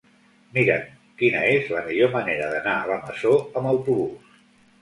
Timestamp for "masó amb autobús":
3.05-4.35